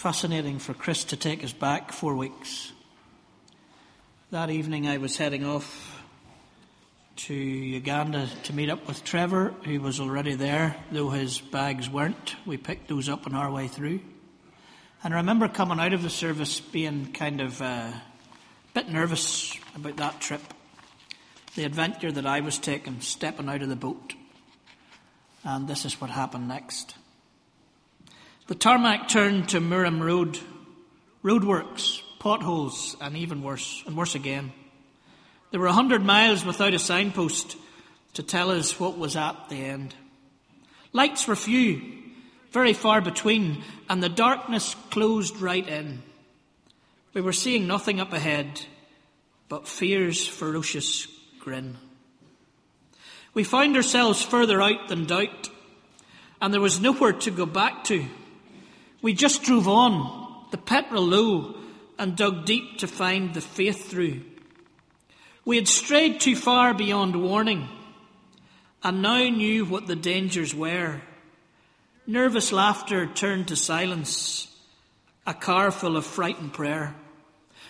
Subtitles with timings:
[0.00, 2.72] fascinating for Chris to take us back four weeks.
[4.30, 6.02] That evening, I was heading off
[7.16, 12.34] to Uganda to meet up with Trevor, who was already there, though his bags weren't.
[12.46, 14.00] We picked those up on our way through.
[15.04, 18.02] And I remember coming out of the service being kind of uh, a
[18.72, 20.40] bit nervous about that trip,
[21.56, 24.14] the adventure that I was taking, stepping out of the boat.
[25.44, 26.94] And this is what happened next.
[28.50, 30.36] The tarmac turned to Murram Road.
[31.22, 34.52] Roadworks, potholes, and even worse, and worse again.
[35.52, 37.56] There were a hundred miles without a signpost
[38.14, 39.94] to tell us what was at the end.
[40.92, 41.80] Lights were few,
[42.50, 46.02] very far between, and the darkness closed right in.
[47.14, 48.62] We were seeing nothing up ahead
[49.48, 51.06] but fear's ferocious
[51.38, 51.78] grin.
[53.32, 55.50] We found ourselves further out than doubt,
[56.42, 58.06] and there was nowhere to go back to.
[59.02, 61.54] We just drove on, the petrol low,
[61.98, 64.22] and dug deep to find the faith through.
[65.44, 67.68] We had strayed too far beyond warning,
[68.82, 71.00] and now knew what the dangers were.
[72.06, 74.48] Nervous laughter turned to silence,
[75.26, 76.94] a car full of frightened prayer.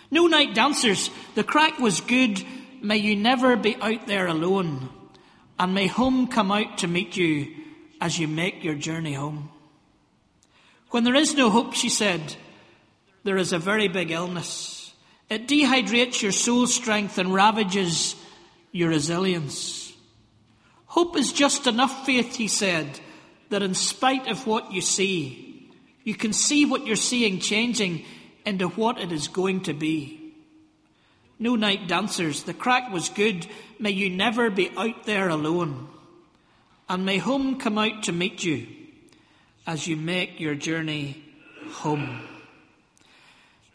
[0.09, 2.43] No night dancers, the crack was good,
[2.81, 4.89] may you never be out there alone,
[5.57, 7.55] and may home come out to meet you
[8.01, 9.49] as you make your journey home.
[10.91, 12.35] When there is no hope, she said,
[13.23, 14.93] there is a very big illness.
[15.29, 18.17] It dehydrates your soul strength and ravages
[18.73, 19.93] your resilience.
[20.87, 22.99] Hope is just enough faith, he said,
[23.49, 25.71] that in spite of what you see,
[26.03, 28.03] you can see what you're seeing changing
[28.45, 30.33] into what it is going to be.
[31.39, 33.47] No night dancers, the crack was good.
[33.79, 35.87] May you never be out there alone.
[36.89, 38.67] And may home come out to meet you
[39.65, 41.23] as you make your journey
[41.69, 42.21] home.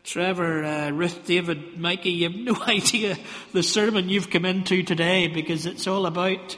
[0.05, 3.19] Trevor, uh, Ruth, David, Mikey, you have no idea
[3.53, 6.57] the sermon you've come into today because it's all about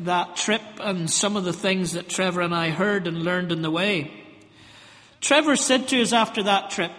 [0.00, 3.62] that trip and some of the things that Trevor and I heard and learned in
[3.62, 4.10] the way.
[5.20, 6.90] Trevor said to us after that trip,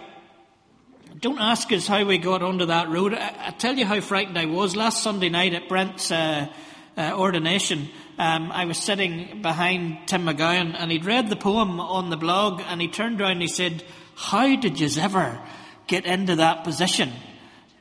[1.20, 3.14] don't ask us how we got onto that road.
[3.14, 4.74] I, I tell you how frightened I was.
[4.74, 6.48] Last Sunday night at Brent's uh,
[6.96, 7.88] uh, ordination,
[8.18, 12.62] um, I was sitting behind Tim McGowan and he'd read the poem on the blog
[12.66, 13.82] and he turned around and he said,
[14.14, 15.40] How did you ever
[15.86, 17.12] get into that position?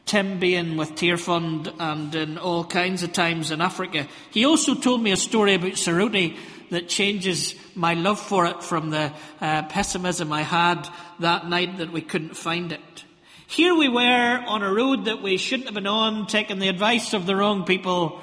[0.06, 4.08] Tim being with Tearfund and in all kinds of times in Africa.
[4.32, 6.38] He also told me a story about Soroti
[6.72, 10.90] that changes my love for it from the uh, pessimism I had
[11.20, 13.04] that night that we couldn't find it.
[13.48, 17.14] Here we were on a road that we shouldn't have been on, taking the advice
[17.14, 18.22] of the wrong people,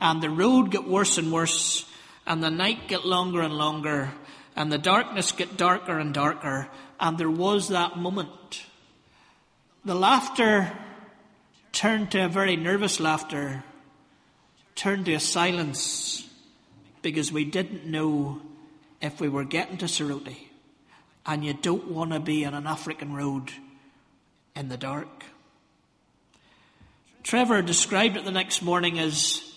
[0.00, 1.84] and the road got worse and worse,
[2.26, 4.12] and the night got longer and longer,
[4.56, 6.68] and the darkness got darker and darker,
[6.98, 8.64] and there was that moment.
[9.84, 10.72] The laughter
[11.72, 13.64] turned to a very nervous laughter,
[14.74, 16.28] turned to a silence,
[17.02, 18.40] because we didn't know
[19.00, 20.36] if we were getting to Soroti.
[21.24, 23.52] And you don't want to be on an African road
[24.56, 25.24] in the dark.
[27.22, 29.49] Trevor described it the next morning as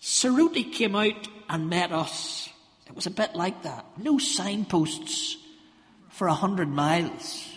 [0.00, 2.48] Soroti came out and met us.
[2.86, 3.86] It was a bit like that.
[3.98, 5.36] No signposts
[6.08, 7.48] for a hundred miles.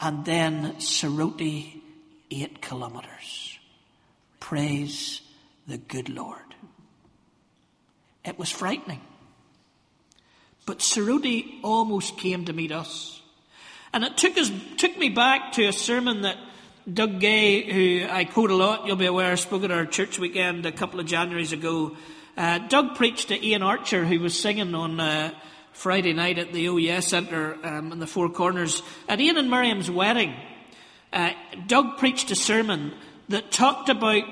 [0.00, 1.80] And then Soroti,
[2.30, 3.58] eight kilometres.
[4.40, 5.20] Praise
[5.66, 6.38] the good Lord.
[8.24, 9.00] It was frightening.
[10.66, 13.20] But Soroti almost came to meet us.
[13.92, 16.38] And it took us, took me back to a sermon that
[16.92, 20.66] Doug Gay, who I quote a lot, you'll be aware, spoke at our church weekend
[20.66, 21.96] a couple of Januaries ago.
[22.36, 25.30] Uh, Doug preached to Ian Archer, who was singing on uh,
[25.72, 28.82] Friday night at the OES Centre um, in the Four Corners.
[29.08, 30.34] At Ian and Miriam's wedding,
[31.10, 31.30] uh,
[31.66, 32.92] Doug preached a sermon
[33.30, 34.24] that talked about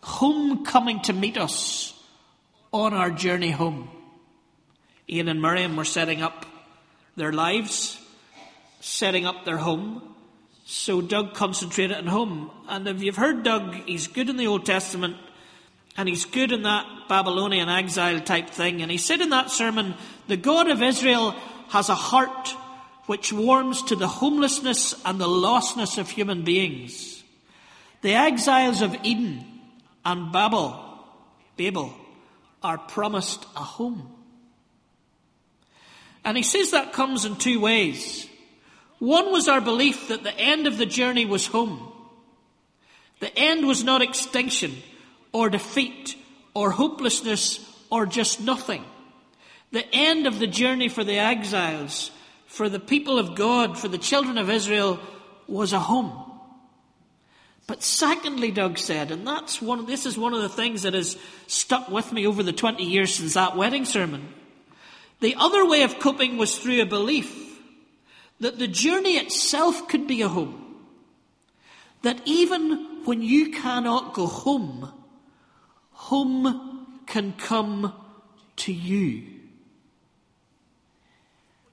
[0.00, 1.92] home coming to meet us
[2.72, 3.90] on our journey home.
[5.10, 6.46] Ian and Miriam were setting up
[7.16, 8.00] their lives,
[8.80, 10.14] setting up their home.
[10.68, 12.50] So Doug concentrated on home.
[12.68, 15.16] And if you've heard Doug, he's good in the Old Testament
[15.96, 18.82] and he's good in that Babylonian exile type thing.
[18.82, 19.94] And he said in that sermon,
[20.26, 21.36] the God of Israel
[21.68, 22.48] has a heart
[23.06, 27.22] which warms to the homelessness and the lostness of human beings.
[28.02, 29.44] The exiles of Eden
[30.04, 30.82] and Babel,
[31.56, 31.94] Babel,
[32.60, 34.10] are promised a home.
[36.24, 38.26] And he says that comes in two ways.
[38.98, 41.92] One was our belief that the end of the journey was home.
[43.20, 44.76] The end was not extinction
[45.32, 46.16] or defeat
[46.54, 47.60] or hopelessness
[47.90, 48.84] or just nothing.
[49.72, 52.10] The end of the journey for the exiles
[52.46, 54.98] for the people of God, for the children of Israel,
[55.46, 56.22] was a home.
[57.66, 61.18] But secondly, Doug said, and that's one, this is one of the things that has
[61.48, 64.32] stuck with me over the 20 years since that wedding sermon.
[65.20, 67.45] The other way of coping was through a belief
[68.40, 70.62] that the journey itself could be a home.
[72.02, 74.92] That even when you cannot go home,
[75.92, 77.92] home can come
[78.56, 79.24] to you.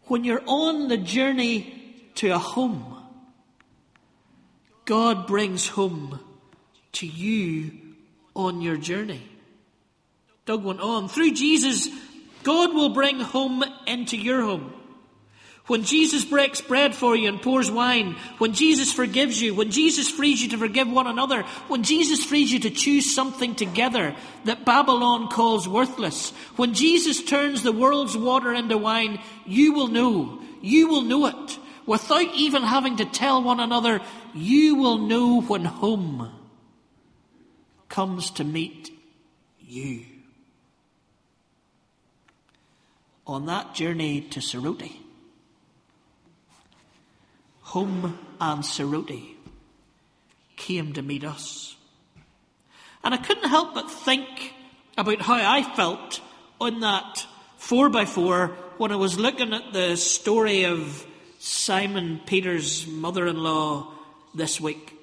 [0.05, 2.97] When you're on the journey to a home,
[4.85, 6.19] God brings home
[6.93, 7.71] to you
[8.35, 9.23] on your journey.
[10.45, 11.07] Doug went on.
[11.07, 11.87] Through Jesus,
[12.43, 14.73] God will bring home into your home.
[15.67, 20.09] When Jesus breaks bread for you and pours wine, when Jesus forgives you, when Jesus
[20.09, 24.13] frees you to forgive one another, when Jesus frees you to choose something together
[24.43, 30.41] that Babylon calls worthless, when Jesus turns the world's water into wine, you will know,
[30.61, 31.59] you will know it.
[31.85, 34.01] Without even having to tell one another,
[34.33, 36.29] you will know when home
[37.87, 38.89] comes to meet
[39.61, 40.05] you.
[43.25, 44.97] On that journey to Soroti,
[47.73, 49.33] home and Soroti
[50.55, 51.75] came to meet us.
[53.03, 54.53] And I couldn't help but think
[54.95, 56.21] about how I felt
[56.61, 57.25] on that
[57.57, 58.47] 4 by 4
[58.77, 61.03] when I was looking at the story of
[61.39, 63.91] Simon Peter's mother in law
[64.35, 64.93] this week.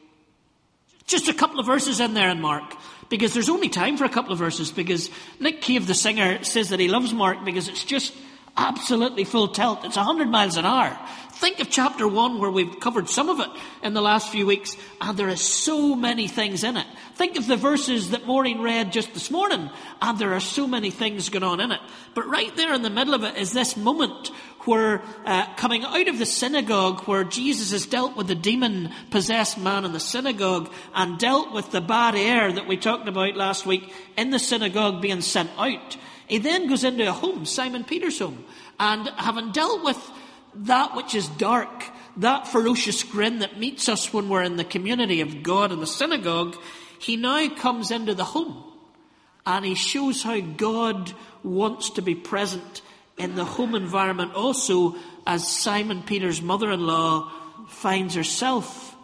[1.08, 2.76] Just a couple of verses in there in Mark,
[3.08, 6.69] because there's only time for a couple of verses, because Nick Cave, the singer, says
[6.69, 8.14] that he loves Mark because it's just
[8.56, 9.84] absolutely full tilt.
[9.84, 10.96] It's 100 miles an hour.
[11.40, 13.48] Think of chapter one where we've covered some of it
[13.82, 16.87] in the last few weeks, and there are so many things in it.
[17.14, 19.70] Think of the verses that Maureen read just this morning,
[20.02, 21.81] and there are so many things going on in it.
[22.14, 24.28] But right there in the middle of it is this moment
[24.66, 29.56] where, uh, coming out of the synagogue, where Jesus has dealt with the demon possessed
[29.56, 33.64] man in the synagogue and dealt with the bad air that we talked about last
[33.64, 35.96] week in the synagogue being sent out.
[36.26, 38.44] He then goes into a home, Simon Peter's home,
[38.78, 39.96] and having dealt with
[40.55, 41.85] that which is dark,
[42.17, 45.87] that ferocious grin that meets us when we're in the community of God in the
[45.87, 46.56] synagogue,
[46.99, 48.64] he now comes into the home
[49.47, 51.12] and he shows how God
[51.43, 52.82] wants to be present
[53.17, 57.31] in the home environment also as Simon Peter's mother-in-law
[57.69, 58.94] finds herself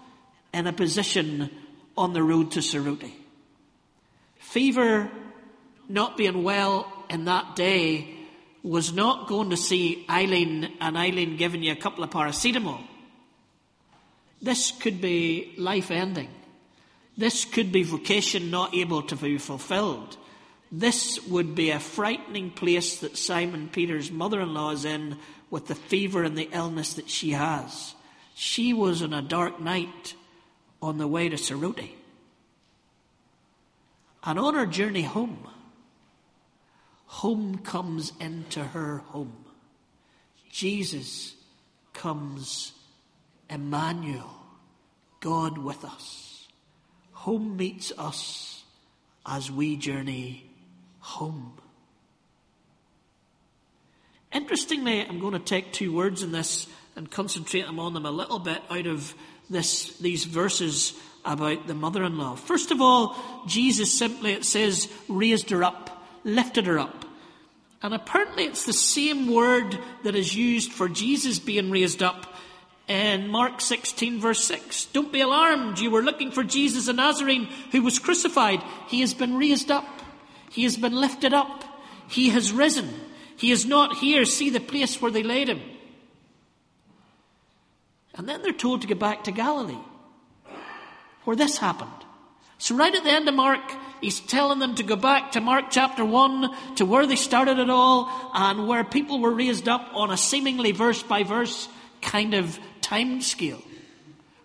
[0.52, 1.50] in a position
[1.96, 3.12] on the road to Soroti.
[4.38, 5.10] Fever,
[5.88, 8.15] not being well in that day,
[8.66, 12.80] was not going to see Eileen and Eileen giving you a couple of paracetamol.
[14.42, 16.30] This could be life ending.
[17.16, 20.16] This could be vocation not able to be fulfilled.
[20.72, 25.16] This would be a frightening place that Simon Peter's mother in law is in
[25.48, 27.94] with the fever and the illness that she has.
[28.34, 30.14] She was on a dark night
[30.82, 31.92] on the way to Soroti.
[34.24, 35.46] And on her journey home,
[37.06, 39.44] home comes into her home.
[40.50, 41.34] Jesus
[41.92, 42.72] comes,
[43.48, 44.30] Emmanuel,
[45.20, 46.48] God with us.
[47.12, 48.62] Home meets us
[49.26, 50.48] as we journey
[51.00, 51.52] home.
[54.32, 58.38] Interestingly, I'm going to take two words in this and concentrate on them a little
[58.38, 59.14] bit out of
[59.48, 60.92] this, these verses
[61.24, 62.36] about the mother-in-law.
[62.36, 65.95] First of all, Jesus simply, it says, raised her up
[66.26, 67.06] lifted her up.
[67.82, 72.34] And apparently it's the same word that is used for Jesus being raised up
[72.88, 74.86] in Mark 16 verse 6.
[74.86, 75.78] Don't be alarmed.
[75.78, 78.62] You were looking for Jesus the Nazarene who was crucified.
[78.88, 79.86] He has been raised up.
[80.50, 81.64] He has been lifted up.
[82.08, 82.88] He has risen.
[83.36, 84.24] He is not here.
[84.24, 85.60] See the place where they laid him.
[88.14, 89.78] And then they're told to go back to Galilee,
[91.24, 91.90] where this happened.
[92.56, 93.60] So right at the end of Mark,
[94.00, 97.70] he's telling them to go back to Mark chapter 1, to where they started it
[97.70, 101.68] all, and where people were raised up on a seemingly verse by verse
[102.02, 103.62] kind of time scale.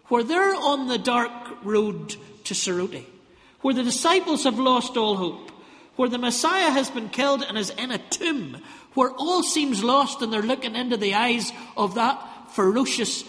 [0.08, 1.31] Where they're on the dark
[1.63, 2.15] road
[2.46, 3.05] to Soroti.
[3.62, 5.51] Where the disciples have lost all hope.
[5.96, 8.58] Where the Messiah has been killed and is in a tomb.
[8.93, 13.24] Where all seems lost and they're looking into the eyes of that ferocious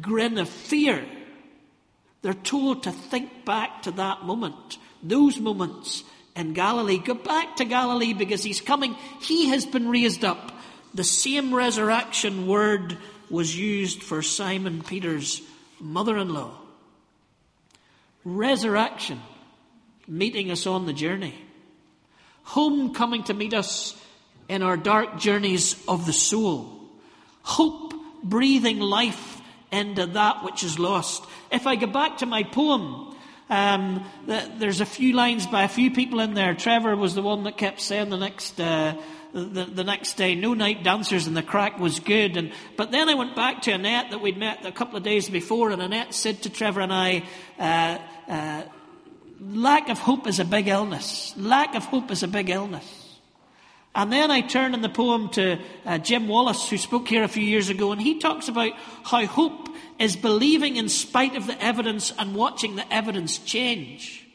[0.00, 1.04] grin of fear
[2.24, 6.02] they're told to think back to that moment, those moments
[6.34, 6.98] in Galilee.
[6.98, 8.94] Go back to Galilee because he's coming.
[9.20, 10.52] He has been raised up.
[10.94, 12.98] The same resurrection word
[13.30, 15.42] was used for Simon Peter's
[15.80, 16.52] mother in law.
[18.24, 19.20] Resurrection,
[20.08, 21.34] meeting us on the journey.
[22.44, 24.00] Home coming to meet us
[24.48, 26.80] in our dark journeys of the soul.
[27.42, 31.24] Hope breathing life into that which is lost.
[31.50, 33.13] If I go back to my poem,
[33.50, 36.54] um, there's a few lines by a few people in there.
[36.54, 38.96] Trevor was the one that kept saying the next, uh,
[39.32, 42.36] the, the next day, no night dancers and the crack was good.
[42.36, 45.28] And, but then I went back to Annette that we'd met a couple of days
[45.28, 47.24] before and Annette said to Trevor and I,
[47.58, 47.98] uh,
[48.30, 48.62] uh,
[49.40, 51.34] lack of hope is a big illness.
[51.36, 53.03] Lack of hope is a big illness.
[53.94, 57.28] And then I turn in the poem to uh, Jim Wallis, who spoke here a
[57.28, 58.72] few years ago, and he talks about
[59.04, 59.68] how hope
[60.00, 64.26] is believing in spite of the evidence and watching the evidence change.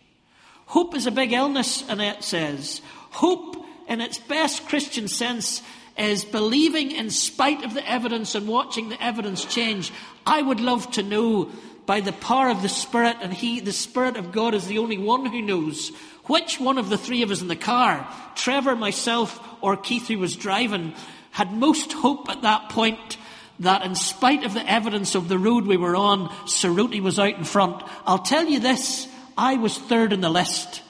[0.66, 2.82] Hope is a big illness, Annette says.
[3.12, 5.62] Hope, in its best Christian sense,
[5.98, 9.92] is believing in spite of the evidence and watching the evidence change.
[10.26, 11.52] I would love to know
[11.86, 15.00] by the power of the Spirit, and He, the Spirit of God, is the only
[15.00, 15.92] one who knows
[16.30, 20.20] which one of the three of us in the car, Trevor, myself, or Keith, who
[20.20, 20.94] was driving,
[21.32, 23.18] had most hope at that point
[23.60, 27.36] that in spite of the evidence of the road we were on, Soroti was out
[27.36, 27.84] in front.
[28.06, 29.08] I'll tell you this,
[29.38, 30.84] I was third in the list.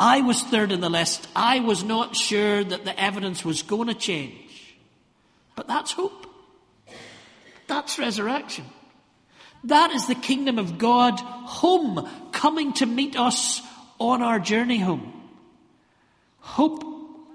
[0.00, 1.28] I was third in the list.
[1.36, 4.76] I was not sure that the evidence was going to change.
[5.54, 6.26] But that's hope.
[7.68, 8.64] That's resurrection.
[9.64, 13.62] That is the kingdom of God home coming to meet us
[14.00, 15.12] on our journey home.
[16.40, 16.82] Hope,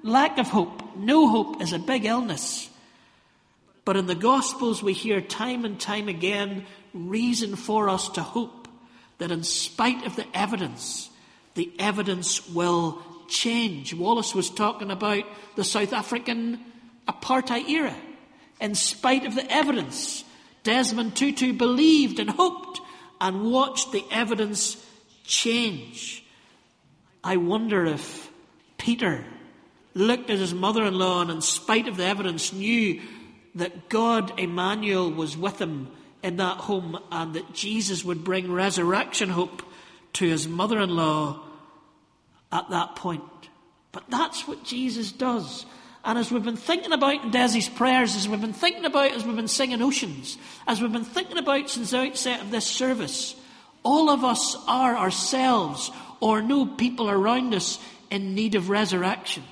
[0.03, 2.69] lack of hope, no hope is a big illness.
[3.85, 8.67] But in the Gospels, we hear time and time again reason for us to hope
[9.19, 11.09] that in spite of the evidence,
[11.53, 13.93] the evidence will change.
[13.93, 15.23] Wallis was talking about
[15.55, 16.59] the South African
[17.07, 17.95] apartheid era.
[18.59, 20.23] In spite of the evidence,
[20.63, 22.81] Desmond Tutu believed and hoped
[23.21, 24.83] and watched the evidence
[25.23, 26.24] change.
[27.25, 28.29] I wonder if
[28.77, 29.25] Peter
[29.95, 33.01] looked at his mother in law and, in spite of the evidence, knew
[33.55, 35.87] that God, Emmanuel, was with him
[36.21, 39.63] in that home and that Jesus would bring resurrection hope
[40.13, 41.41] to his mother in law
[42.51, 43.23] at that point.
[43.91, 45.65] But that's what Jesus does.
[46.03, 49.25] And as we've been thinking about in Desi's prayers, as we've been thinking about, as
[49.25, 53.35] we've been singing Oceans, as we've been thinking about since the outset of this service,
[53.81, 55.89] all of us are ourselves
[56.19, 57.79] or know people around us
[58.09, 59.43] in need of resurrection,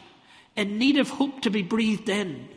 [0.55, 2.47] in need of hope to be breathed in,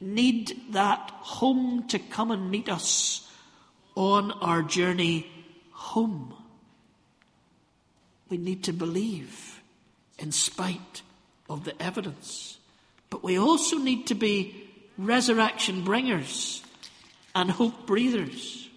[0.00, 3.30] need that home to come and meet us
[3.94, 5.30] on our journey
[5.70, 6.34] home.
[8.28, 9.60] We need to believe
[10.18, 11.02] in spite
[11.48, 12.58] of the evidence.
[13.10, 16.62] But we also need to be resurrection bringers
[17.34, 18.68] and hope breathers.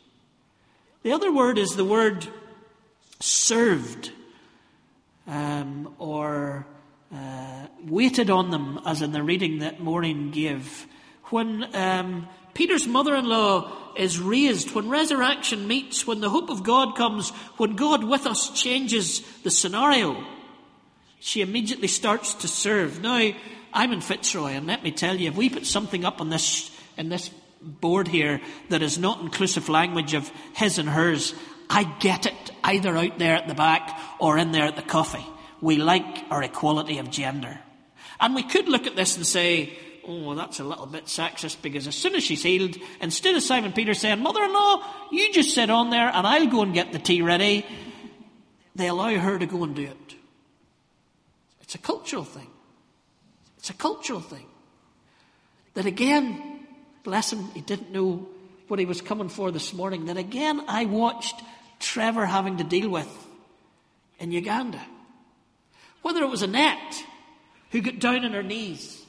[1.04, 2.28] The other word is the word
[3.20, 4.12] served
[5.28, 6.66] um, or
[7.14, 10.86] uh, waited on them, as in the reading that Maureen gave.
[11.26, 16.64] When um, Peter's mother in law is raised, when resurrection meets, when the hope of
[16.64, 20.24] God comes, when God with us changes the scenario,
[21.20, 23.02] she immediately starts to serve.
[23.02, 23.32] Now,
[23.74, 26.72] I'm in Fitzroy, and let me tell you, if we put something up on this,
[26.98, 27.30] in this
[27.62, 31.34] board here that is not inclusive language of his and hers,
[31.70, 35.26] I get it either out there at the back or in there at the coffee.
[35.62, 37.60] We like our equality of gender.
[38.20, 41.88] And we could look at this and say, oh, that's a little bit sexist because
[41.88, 45.54] as soon as she's healed, instead of Simon Peter saying, Mother in law, you just
[45.54, 47.66] sit on there and I'll go and get the tea ready,
[48.76, 50.16] they allow her to go and do it.
[51.62, 52.50] It's a cultural thing.
[53.58, 54.46] It's a cultural thing.
[55.74, 56.68] That again,
[57.04, 58.28] bless him, he didn't know
[58.68, 60.06] what he was coming for this morning.
[60.06, 61.36] That again, I watched
[61.80, 63.10] Trevor having to deal with
[64.20, 64.82] in Uganda.
[66.02, 67.04] Whether it was Annette
[67.72, 69.04] who got down on her knees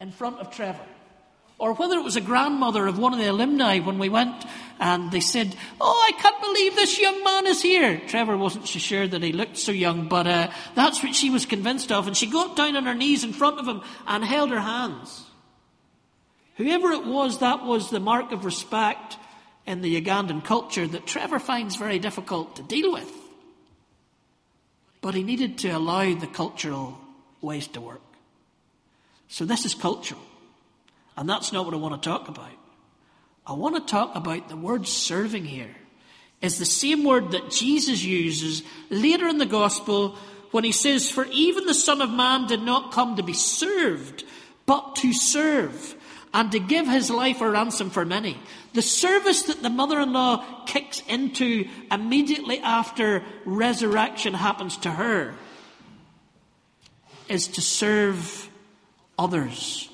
[0.00, 0.86] in front of Trevor,
[1.58, 4.44] or whether it was a grandmother of one of the alumni when we went
[4.78, 8.00] and they said, Oh, I can't believe this young man is here.
[8.06, 11.46] Trevor wasn't so sure that he looked so young, but uh, that's what she was
[11.46, 12.06] convinced of.
[12.06, 15.24] And she got down on her knees in front of him and held her hands.
[16.58, 19.16] Whoever it was, that was the mark of respect
[19.64, 23.10] in the Ugandan culture that Trevor finds very difficult to deal with.
[25.00, 26.98] But he needed to allow the cultural
[27.40, 28.02] ways to work.
[29.28, 30.20] So this is cultural.
[31.16, 32.50] And that's not what I want to talk about.
[33.46, 35.74] I want to talk about the word serving here.
[36.40, 40.16] Is the same word that Jesus uses later in the gospel
[40.50, 44.24] when he says, For even the Son of Man did not come to be served,
[44.66, 45.94] but to serve
[46.34, 48.38] and to give his life a ransom for many.
[48.74, 55.34] The service that the mother in law kicks into immediately after resurrection happens to her
[57.28, 58.48] is to serve
[59.18, 59.88] others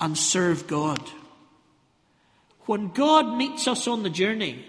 [0.00, 1.00] and serve God.
[2.66, 4.64] when God meets us on the journey,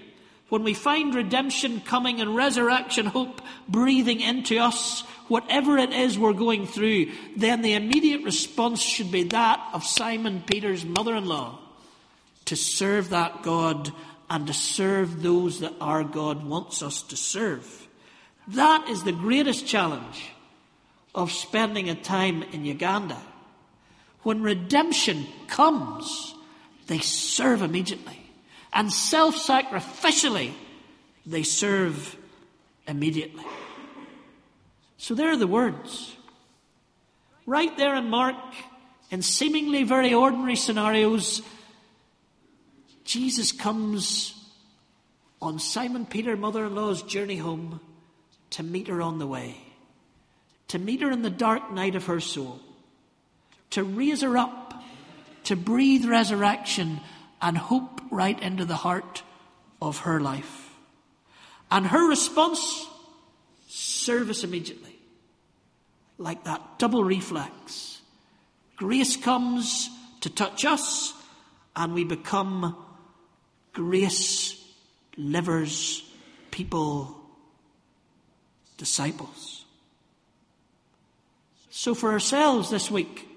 [0.50, 6.34] when we find redemption coming and resurrection hope breathing into us, whatever it is we're
[6.34, 11.60] going through, then the immediate response should be that of Simon Peter's mother in law
[12.46, 13.92] to serve that God
[14.30, 17.88] and to serve those that our God wants us to serve.
[18.50, 20.32] That is the greatest challenge
[21.14, 23.22] of spending a time in Uganda.
[24.24, 26.36] When redemption comes,
[26.88, 28.27] they serve immediately.
[28.78, 30.54] And self sacrificially,
[31.26, 32.16] they serve
[32.88, 33.44] immediately.
[34.98, 36.16] So there are the words.
[37.48, 38.36] Right there in Mark,
[39.10, 41.42] in seemingly very ordinary scenarios,
[43.04, 44.36] Jesus comes
[45.42, 47.80] on Simon Peter, mother in law's journey home
[48.52, 49.58] to meet her on the way,
[50.68, 52.60] to meet her in the dark night of her soul,
[53.72, 54.84] to raise her up,
[55.46, 57.00] to breathe resurrection
[57.42, 59.24] and hope right into the heart
[59.82, 60.72] of her life.
[61.70, 62.88] And her response,
[63.68, 64.96] service immediately.
[66.18, 68.02] Like that double reflex.
[68.78, 69.90] Grace comes
[70.22, 71.14] to touch us,
[71.76, 72.76] and we become
[73.74, 74.56] grace
[75.18, 76.04] livers,
[76.52, 77.16] people,
[78.78, 79.66] disciples.
[81.70, 83.28] So, for ourselves this week,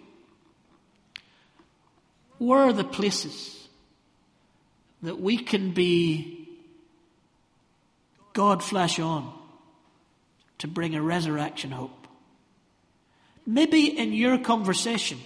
[2.39, 3.60] where are the places
[5.03, 6.49] that we can be
[8.33, 9.33] God flesh on
[10.59, 12.07] to bring a resurrection hope?
[13.47, 15.19] Maybe in your conversation,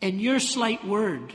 [0.00, 1.34] in your slight word,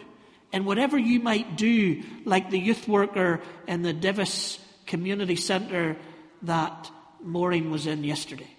[0.51, 5.97] and whatever you might do, like the youth worker in the Divis Community Centre
[6.43, 6.89] that
[7.21, 8.49] Maureen was in yesterday.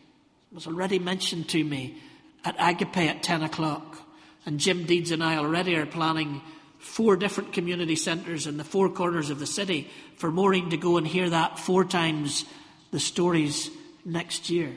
[0.53, 1.97] It was already mentioned to me
[2.45, 3.99] at Agape at 10 o'clock.
[4.45, 6.43] And Jim Deeds and I already are planning
[6.87, 10.97] four different community centres in the four corners of the city for Maureen to go
[10.97, 12.45] and hear that four times
[12.93, 13.71] the stories
[14.05, 14.73] next year.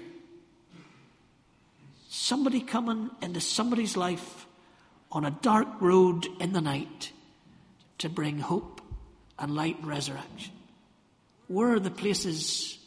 [2.10, 4.48] Somebody coming into somebody's life
[5.12, 7.12] on a dark road in the night
[8.00, 8.82] to bring hope
[9.38, 10.54] and light and resurrection.
[11.48, 12.78] Where are the places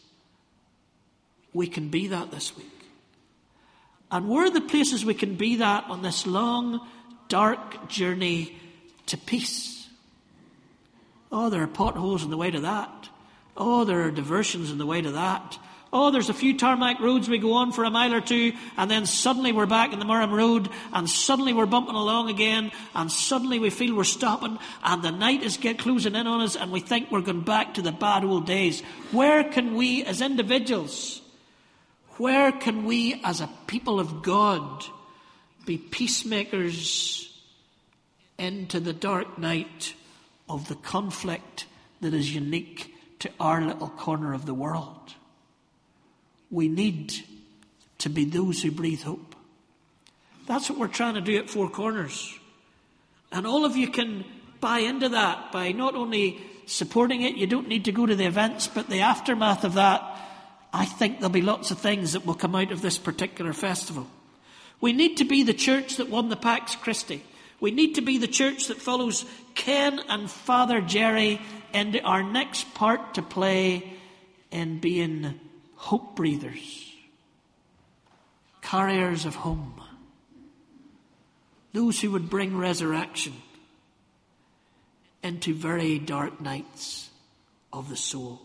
[1.54, 2.66] we can be that this week?
[4.10, 6.86] And where are the places we can be that on this long,
[7.28, 8.58] dark journey
[9.06, 9.88] to peace?
[11.30, 13.08] Oh, there are potholes in the way to that.
[13.56, 15.58] Oh, there are diversions in the way to that.
[15.94, 18.90] Oh, there's a few tarmac roads we go on for a mile or two, and
[18.90, 23.12] then suddenly we're back in the Murram Road, and suddenly we're bumping along again, and
[23.12, 26.72] suddenly we feel we're stopping, and the night is get closing in on us, and
[26.72, 28.80] we think we're going back to the bad old days.
[29.10, 31.20] Where can we, as individuals,
[32.16, 34.84] where can we, as a people of God,
[35.66, 37.31] be peacemakers
[38.42, 39.94] into the dark night
[40.48, 41.66] of the conflict
[42.00, 45.14] that is unique to our little corner of the world?
[46.52, 47.14] we need
[47.98, 49.34] to be those who breathe hope.
[50.46, 52.38] That's what we're trying to do at Four Corners.
[53.32, 54.24] And all of you can
[54.60, 58.26] buy into that by not only supporting it, you don't need to go to the
[58.26, 60.02] events, but the aftermath of that,
[60.72, 64.06] I think there'll be lots of things that will come out of this particular festival.
[64.80, 67.22] We need to be the church that won the Pax Christi.
[67.62, 71.40] We need to be the church that follows Ken and Father Jerry
[71.72, 73.92] into our next part to play
[74.50, 75.38] in being
[75.76, 76.92] hope breathers,
[78.62, 79.80] carriers of home,
[81.72, 83.34] those who would bring resurrection
[85.22, 87.10] into very dark nights
[87.72, 88.42] of the soul.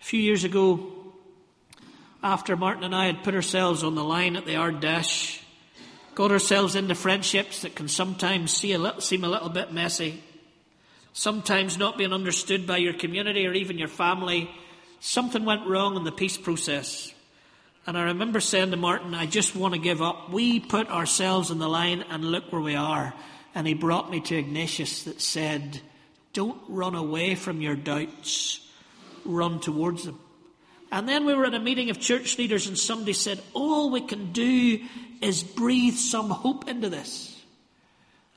[0.00, 0.92] A few years ago,
[2.22, 5.02] after Martin and I had put ourselves on the line at the Ardoyne,
[6.14, 10.22] got ourselves into friendships that can sometimes see a little, seem a little bit messy,
[11.12, 14.50] sometimes not being understood by your community or even your family
[15.00, 17.12] something went wrong in the peace process.
[17.86, 20.30] And I remember saying to Martin, I just want to give up.
[20.30, 23.14] We put ourselves in the line and look where we are.
[23.54, 25.80] And he brought me to Ignatius that said,
[26.32, 28.60] Don't run away from your doubts,
[29.24, 30.20] run towards them.
[30.92, 34.02] And then we were at a meeting of church leaders, and somebody said, All we
[34.02, 34.80] can do
[35.20, 37.38] is breathe some hope into this.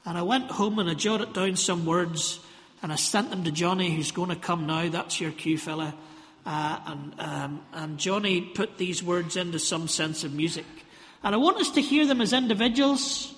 [0.05, 2.39] And I went home and I jotted down some words,
[2.81, 4.89] and I sent them to Johnny, who's going to come now.
[4.89, 5.95] That's your cue fella.
[6.45, 10.65] Uh, and, um, and Johnny put these words into some sense of music.
[11.23, 13.33] And I want us to hear them as individuals.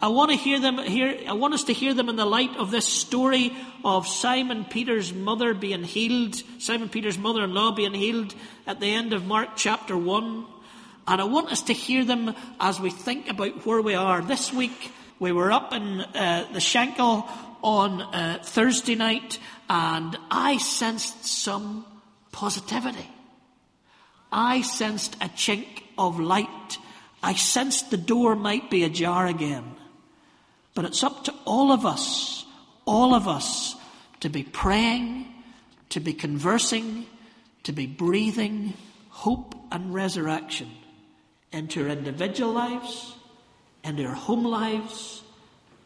[0.00, 1.16] I want to hear them here.
[1.28, 5.12] I want us to hear them in the light of this story of Simon Peter's
[5.12, 8.34] mother being healed, Simon Peter's mother-in-law being healed
[8.66, 10.44] at the end of Mark chapter one.
[11.06, 14.22] And I want us to hear them as we think about where we are.
[14.22, 17.28] This week we were up in uh, the Shankill
[17.62, 19.38] on uh, Thursday night,
[19.68, 21.84] and I sensed some
[22.30, 23.08] positivity.
[24.30, 26.78] I sensed a chink of light.
[27.22, 29.76] I sensed the door might be ajar again.
[30.74, 32.44] But it's up to all of us,
[32.84, 33.76] all of us,
[34.20, 35.26] to be praying,
[35.90, 37.06] to be conversing,
[37.64, 38.72] to be breathing
[39.08, 40.70] hope and resurrection
[41.52, 43.14] into our individual lives,
[43.84, 45.22] into our home lives,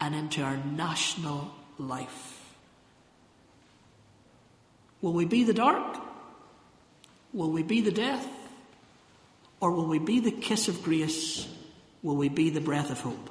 [0.01, 2.55] and into our national life.
[5.03, 5.99] Will we be the dark?
[7.33, 8.27] Will we be the death?
[9.61, 11.47] Or will we be the kiss of grace?
[12.03, 13.31] Will we be the breath of hope?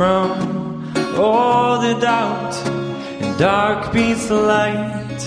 [0.00, 2.54] From all the doubt,
[3.20, 5.20] and dark beats the light,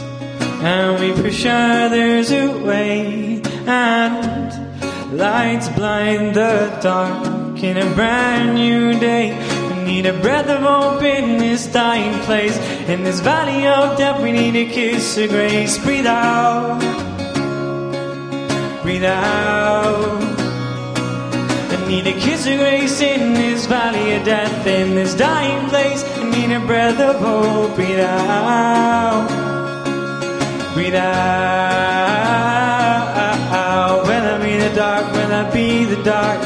[0.64, 9.38] and we push others away, and lights blind the dark in a brand new day
[9.70, 12.58] We need a breath of hope in this dying place.
[12.90, 15.78] In this valley of death, we need a kiss of grace.
[15.78, 16.82] Breathe out.
[18.82, 20.23] Breathe out.
[21.94, 24.66] Need a kiss of grace in this valley of death.
[24.66, 27.76] In this dying place, I need a breath of hope.
[27.76, 29.30] Breathe out.
[30.74, 31.14] Breathe out.
[34.08, 35.06] Will I be the dark?
[35.14, 36.42] Will I be the dark?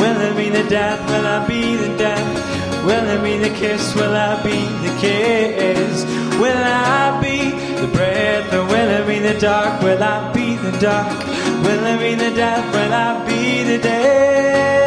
[0.00, 1.06] Will I be the death?
[1.10, 2.86] Will I be the death?
[2.86, 3.94] Will I be the kiss?
[3.94, 6.06] Will I be the kiss?
[6.40, 7.50] Will I be
[7.82, 8.50] the breath?
[8.50, 9.82] Or will I be the dark?
[9.82, 11.06] Will I be the dark?
[11.64, 12.64] Will I be the death?
[12.72, 14.85] Will I be the death?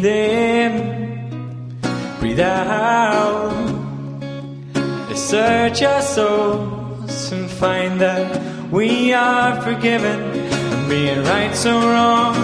[0.00, 1.78] Breathe in,
[2.20, 3.50] breathe out.
[5.14, 12.34] Search our souls and find that we are forgiven And being right so wrong,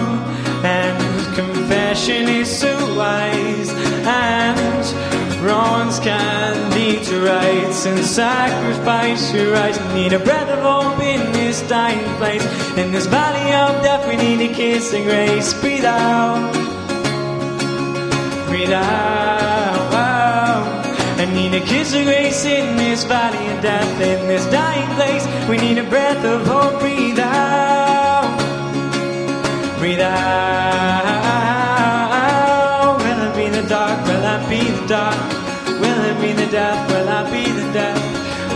[0.63, 3.69] and confession is so wise,
[4.05, 9.79] and wrongs can lead to rights, and sacrifice your rights.
[9.79, 12.45] We need a breath of hope in this dying place,
[12.77, 14.07] in this valley of death.
[14.07, 15.53] We need a kiss of grace.
[15.59, 16.76] Breathe out,
[18.47, 19.95] breathe out.
[21.19, 25.25] I need a kiss of grace in this valley of death, in this dying place.
[25.49, 26.79] We need a breath of hope.
[26.79, 27.77] Breathe out
[29.87, 30.17] breathe out.
[32.99, 34.05] Will it be the dark?
[34.05, 35.15] Will I be the dark?
[35.81, 36.89] Will it be the death?
[36.91, 38.01] Will I be the death?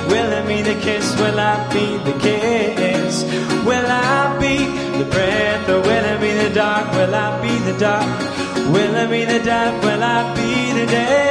[0.09, 1.15] Will it be the kiss?
[1.19, 3.23] Will I be the kiss?
[3.65, 4.65] Will I be
[4.97, 5.69] the breath?
[5.69, 6.91] Or will it be the dark?
[6.93, 8.50] Will I be the dark?
[8.69, 9.83] Will I be the death?
[9.83, 11.21] Will I be the death?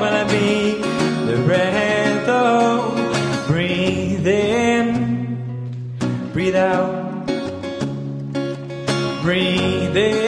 [0.00, 0.82] Will I be
[1.30, 2.28] the breath?
[2.28, 2.94] Oh,
[3.46, 5.38] breathe in,
[6.32, 7.02] breathe out.
[9.22, 10.23] Breathe in,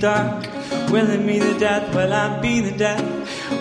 [0.00, 0.46] dark?
[0.90, 1.94] Will it be the death?
[1.94, 3.04] Will I be the death?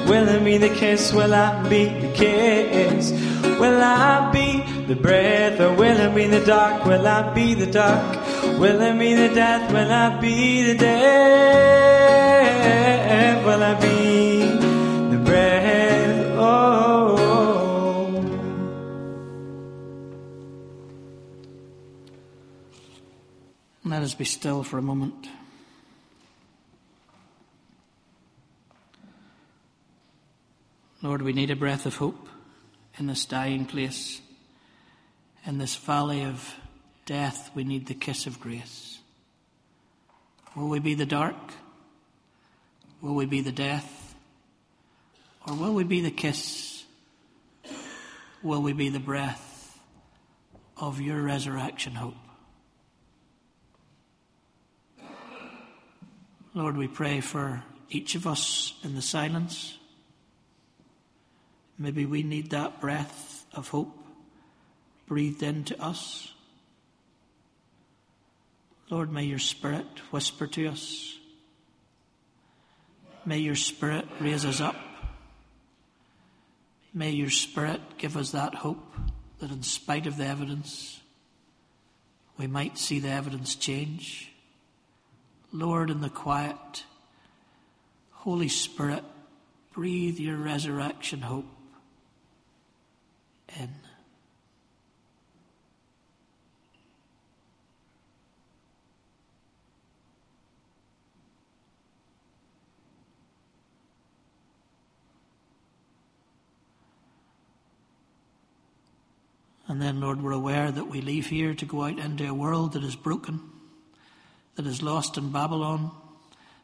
[0.08, 1.14] Will it be the kiss?
[1.14, 3.12] Will I be the kiss?
[3.60, 6.86] Will I be the breath, or will it be the dark?
[6.86, 8.16] Will I be the dark?
[8.58, 9.72] Will it be the death?
[9.72, 12.00] Will I be the death?
[13.46, 14.42] Will I be
[15.12, 16.26] the breath?
[16.38, 17.18] Oh.
[23.84, 25.28] Let us be still for a moment.
[31.02, 32.28] Lord, we need a breath of hope
[32.98, 34.20] in this dying place.
[35.46, 36.56] In this valley of
[37.06, 39.00] death, we need the kiss of grace.
[40.58, 41.38] Will we be the dark?
[43.02, 44.14] Will we be the death?
[45.48, 46.84] Or will we be the kiss?
[48.44, 49.80] Will we be the breath
[50.76, 52.16] of your resurrection hope?
[56.54, 59.79] Lord, we pray for each of us in the silence.
[61.80, 63.98] Maybe we need that breath of hope
[65.08, 66.32] breathed into us.
[68.92, 71.18] Lord, may your Spirit whisper to us.
[73.26, 74.76] May your Spirit raise us up
[76.94, 78.84] May your Spirit give us that hope
[79.40, 81.00] that in spite of the evidence,
[82.38, 84.32] we might see the evidence change.
[85.52, 86.84] Lord, in the quiet,
[88.12, 89.04] Holy Spirit,
[89.72, 91.46] breathe your resurrection hope
[93.58, 93.70] in.
[109.70, 112.74] And then, Lord, we're aware that we leave here to go out into a world
[112.74, 113.40] that is broken,
[114.56, 115.92] that is lost in Babylon,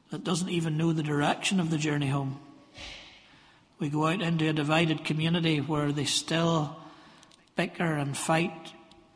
[0.10, 2.40] that doesn't even know the direction of the journey home.
[3.86, 6.76] We go out into a divided community where they still
[7.56, 8.74] bicker and fight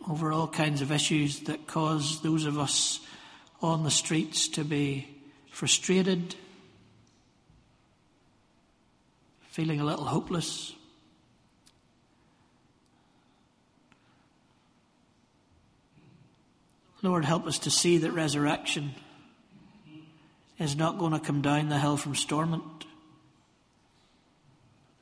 [0.08, 3.00] over all kinds of issues that cause those of us
[3.64, 5.08] on the streets to be
[5.50, 6.36] frustrated,
[9.50, 10.76] feeling a little hopeless.
[17.02, 18.92] Lord, help us to see that resurrection
[20.60, 22.86] is not going to come down the hill from Stormont,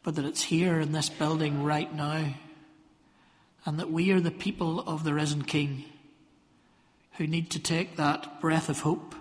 [0.08, 2.34] but that it's here in this building right now,
[3.65, 5.84] and that we are the people of the risen King
[7.17, 9.13] who need to take that breath of hope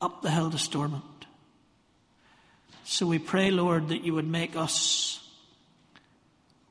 [0.00, 1.26] up the hill to Stormont.
[2.84, 5.28] So we pray, Lord, that you would make us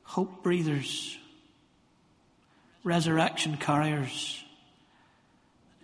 [0.04, 1.18] hope breathers,
[2.82, 4.42] resurrection carriers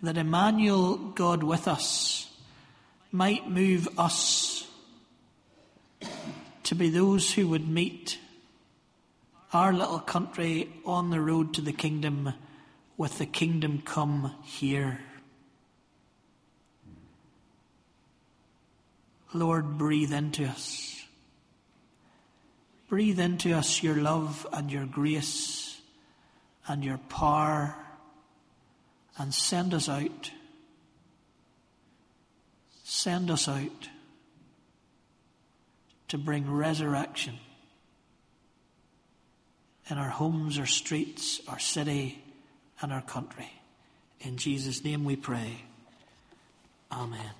[0.01, 2.27] that Emmanuel, God with us,
[3.11, 4.65] might move us
[6.69, 8.19] to be those who would meet
[9.51, 12.31] our little country on the road to the kingdom
[12.95, 14.99] with the kingdom come here.
[19.33, 21.03] Lord, breathe into us.
[22.87, 25.81] Breathe into us your love and your grace
[26.67, 27.73] and your power
[29.17, 30.29] and send us out.
[32.83, 33.89] Send us out
[36.09, 37.37] to bring resurrection
[39.89, 42.21] in our homes, our streets, our city,
[42.81, 43.51] and our country.
[44.19, 45.63] In Jesus' name we pray.
[46.91, 47.31] Amen.